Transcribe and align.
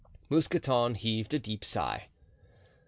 Mousqueton 0.31 0.95
heaved 0.95 1.31
a 1.31 1.37
deep 1.37 1.63
sigh. 1.63 2.07